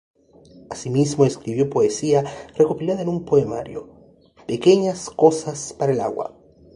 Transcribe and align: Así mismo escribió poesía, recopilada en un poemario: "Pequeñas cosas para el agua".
Así 0.71 0.89
mismo 0.89 1.25
escribió 1.25 1.69
poesía, 1.69 2.23
recopilada 2.55 3.03
en 3.03 3.07
un 3.07 3.23
poemario: 3.23 3.87
"Pequeñas 4.47 5.11
cosas 5.11 5.73
para 5.77 5.93
el 5.93 6.01
agua". 6.01 6.35